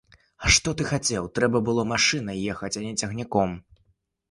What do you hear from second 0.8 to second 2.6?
хацеў, трэба было машынай